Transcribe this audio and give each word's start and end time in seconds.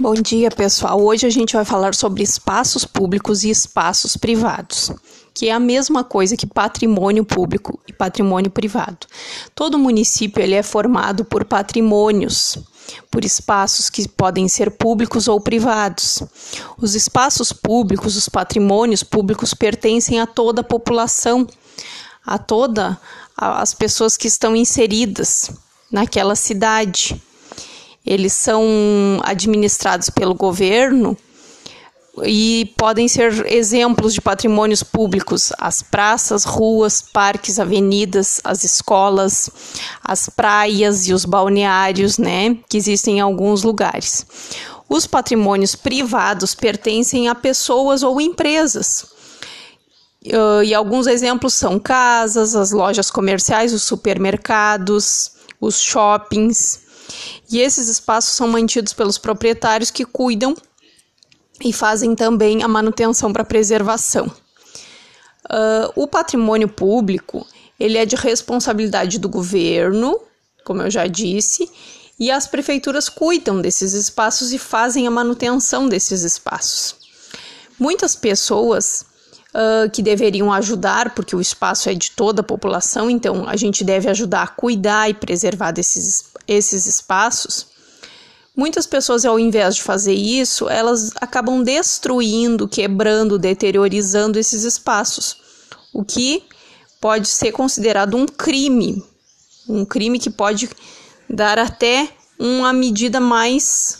Bom 0.00 0.14
dia, 0.14 0.50
pessoal. 0.50 0.98
Hoje 0.98 1.26
a 1.26 1.30
gente 1.30 1.52
vai 1.52 1.62
falar 1.62 1.94
sobre 1.94 2.22
espaços 2.22 2.86
públicos 2.86 3.44
e 3.44 3.50
espaços 3.50 4.16
privados, 4.16 4.90
que 5.34 5.50
é 5.50 5.52
a 5.52 5.60
mesma 5.60 6.02
coisa 6.02 6.38
que 6.38 6.46
patrimônio 6.46 7.22
público 7.22 7.78
e 7.86 7.92
patrimônio 7.92 8.50
privado. 8.50 9.06
Todo 9.54 9.78
município 9.78 10.42
ele 10.42 10.54
é 10.54 10.62
formado 10.62 11.22
por 11.22 11.44
patrimônios, 11.44 12.56
por 13.10 13.26
espaços 13.26 13.90
que 13.90 14.08
podem 14.08 14.48
ser 14.48 14.70
públicos 14.70 15.28
ou 15.28 15.38
privados. 15.38 16.22
Os 16.78 16.94
espaços 16.94 17.52
públicos, 17.52 18.16
os 18.16 18.26
patrimônios 18.26 19.02
públicos 19.02 19.52
pertencem 19.52 20.18
a 20.18 20.26
toda 20.26 20.62
a 20.62 20.64
população, 20.64 21.46
a 22.24 22.38
todas 22.38 22.96
as 23.36 23.74
pessoas 23.74 24.16
que 24.16 24.28
estão 24.28 24.56
inseridas 24.56 25.50
naquela 25.92 26.34
cidade 26.34 27.20
eles 28.04 28.32
são 28.32 28.64
administrados 29.22 30.10
pelo 30.10 30.34
governo 30.34 31.16
e 32.24 32.72
podem 32.76 33.08
ser 33.08 33.46
exemplos 33.46 34.12
de 34.14 34.20
patrimônios 34.20 34.82
públicos: 34.82 35.52
as 35.58 35.82
praças, 35.82 36.44
ruas, 36.44 37.00
parques, 37.00 37.58
avenidas, 37.58 38.40
as 38.44 38.64
escolas, 38.64 39.50
as 40.02 40.28
praias 40.28 41.06
e 41.08 41.12
os 41.12 41.24
balneários, 41.24 42.18
né, 42.18 42.56
que 42.68 42.76
existem 42.76 43.18
em 43.18 43.20
alguns 43.20 43.62
lugares. 43.62 44.26
Os 44.88 45.06
patrimônios 45.06 45.76
privados 45.76 46.54
pertencem 46.54 47.28
a 47.28 47.34
pessoas 47.34 48.02
ou 48.02 48.20
empresas. 48.20 49.06
Uh, 50.26 50.62
e 50.64 50.74
alguns 50.74 51.06
exemplos 51.06 51.54
são 51.54 51.78
casas, 51.78 52.54
as 52.54 52.72
lojas 52.72 53.10
comerciais, 53.10 53.72
os 53.72 53.84
supermercados, 53.84 55.32
os 55.60 55.80
shoppings. 55.80 56.89
E 57.50 57.60
esses 57.60 57.88
espaços 57.88 58.34
são 58.34 58.48
mantidos 58.48 58.92
pelos 58.92 59.18
proprietários 59.18 59.90
que 59.90 60.04
cuidam 60.04 60.56
e 61.62 61.72
fazem 61.72 62.14
também 62.14 62.62
a 62.62 62.68
manutenção 62.68 63.32
para 63.32 63.44
preservação. 63.44 64.26
Uh, 64.26 65.92
o 65.96 66.06
patrimônio 66.06 66.68
público 66.68 67.46
ele 67.78 67.96
é 67.96 68.04
de 68.04 68.14
responsabilidade 68.14 69.18
do 69.18 69.28
governo, 69.28 70.20
como 70.64 70.82
eu 70.82 70.90
já 70.90 71.06
disse, 71.06 71.68
e 72.18 72.30
as 72.30 72.46
prefeituras 72.46 73.08
cuidam 73.08 73.62
desses 73.62 73.94
espaços 73.94 74.52
e 74.52 74.58
fazem 74.58 75.06
a 75.06 75.10
manutenção 75.10 75.88
desses 75.88 76.22
espaços. 76.22 76.94
Muitas 77.78 78.14
pessoas 78.14 79.06
uh, 79.54 79.90
que 79.90 80.02
deveriam 80.02 80.52
ajudar, 80.52 81.14
porque 81.14 81.34
o 81.34 81.40
espaço 81.40 81.88
é 81.88 81.94
de 81.94 82.10
toda 82.12 82.40
a 82.40 82.44
população, 82.44 83.10
então 83.10 83.48
a 83.48 83.56
gente 83.56 83.84
deve 83.84 84.08
ajudar 84.08 84.42
a 84.42 84.48
cuidar 84.48 85.08
e 85.08 85.14
preservar 85.14 85.72
desses 85.72 86.30
esses 86.46 86.86
espaços, 86.86 87.68
muitas 88.56 88.86
pessoas, 88.86 89.24
ao 89.24 89.38
invés 89.38 89.76
de 89.76 89.82
fazer 89.82 90.14
isso, 90.14 90.68
elas 90.68 91.12
acabam 91.20 91.62
destruindo, 91.62 92.66
quebrando, 92.66 93.38
deteriorizando 93.38 94.38
esses 94.38 94.64
espaços, 94.64 95.36
o 95.92 96.04
que 96.04 96.42
pode 97.00 97.28
ser 97.28 97.52
considerado 97.52 98.16
um 98.16 98.26
crime, 98.26 99.02
um 99.68 99.84
crime 99.84 100.18
que 100.18 100.28
pode 100.28 100.68
dar 101.28 101.58
até 101.58 102.08
uma 102.38 102.72
medida 102.72 103.20
mais 103.20 103.98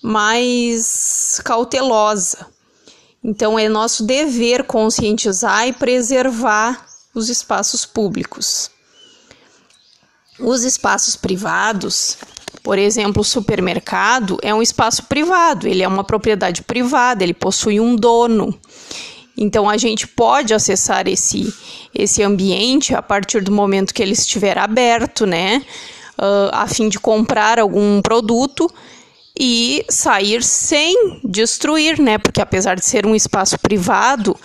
mais 0.00 1.40
cautelosa. 1.42 2.46
Então 3.24 3.58
é 3.58 3.70
nosso 3.70 4.04
dever 4.04 4.64
conscientizar 4.64 5.66
e 5.66 5.72
preservar 5.72 6.84
os 7.14 7.30
espaços 7.30 7.86
públicos. 7.86 8.70
Os 10.38 10.62
espaços 10.62 11.16
privados, 11.16 12.18
por 12.62 12.78
exemplo, 12.78 13.22
o 13.22 13.24
supermercado 13.24 14.36
é 14.42 14.54
um 14.54 14.60
espaço 14.60 15.04
privado, 15.04 15.66
ele 15.66 15.82
é 15.82 15.88
uma 15.88 16.04
propriedade 16.04 16.62
privada, 16.62 17.22
ele 17.24 17.32
possui 17.32 17.80
um 17.80 17.96
dono. 17.96 18.52
Então 19.36 19.70
a 19.70 19.78
gente 19.78 20.06
pode 20.06 20.52
acessar 20.52 21.08
esse, 21.08 21.52
esse 21.94 22.22
ambiente 22.22 22.94
a 22.94 23.00
partir 23.00 23.42
do 23.42 23.50
momento 23.50 23.94
que 23.94 24.02
ele 24.02 24.12
estiver 24.12 24.58
aberto, 24.58 25.24
né? 25.24 25.64
Uh, 26.18 26.50
a 26.52 26.68
fim 26.68 26.88
de 26.88 27.00
comprar 27.00 27.58
algum 27.58 28.00
produto 28.02 28.70
e 29.38 29.84
sair 29.88 30.42
sem 30.42 31.20
destruir, 31.24 32.00
né? 32.00 32.18
Porque 32.18 32.40
apesar 32.40 32.76
de 32.76 32.84
ser 32.84 33.04
um 33.06 33.14
espaço 33.14 33.58
privado, 33.58 34.36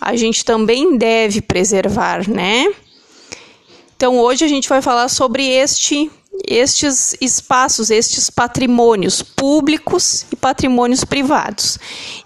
a 0.00 0.14
gente 0.14 0.44
também 0.44 0.96
deve 0.96 1.40
preservar, 1.40 2.28
né? 2.28 2.72
Então 3.96 4.18
hoje 4.18 4.44
a 4.44 4.48
gente 4.48 4.68
vai 4.68 4.80
falar 4.82 5.08
sobre 5.08 5.48
este 5.48 6.10
estes 6.46 7.16
espaços, 7.20 7.90
estes 7.90 8.30
patrimônios 8.30 9.20
públicos 9.20 10.24
e 10.32 10.36
patrimônios 10.36 11.04
privados. 11.04 11.78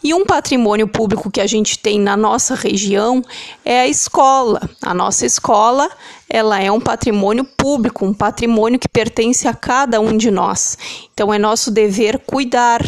E 0.04 0.12
um 0.12 0.26
patrimônio 0.26 0.86
público 0.86 1.30
que 1.30 1.40
a 1.40 1.46
gente 1.46 1.78
tem 1.78 1.98
na 1.98 2.16
nossa 2.16 2.54
região 2.54 3.22
é 3.64 3.80
a 3.80 3.88
escola. 3.88 4.68
A 4.82 4.92
nossa 4.92 5.24
escola, 5.24 5.88
ela 6.28 6.60
é 6.60 6.70
um 6.70 6.80
patrimônio 6.80 7.44
público, 7.44 8.04
um 8.04 8.12
patrimônio 8.12 8.78
que 8.78 8.88
pertence 8.88 9.48
a 9.48 9.54
cada 9.54 10.00
um 10.00 10.16
de 10.16 10.30
nós. 10.30 10.76
Então 11.14 11.32
é 11.32 11.38
nosso 11.38 11.70
dever 11.70 12.18
cuidar, 12.18 12.82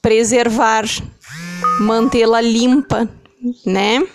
preservar, 0.00 0.84
mantê-la 1.80 2.40
limpa, 2.40 3.08
né? 3.66 4.06